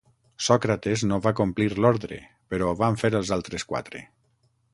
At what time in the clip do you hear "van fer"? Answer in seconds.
2.81-3.13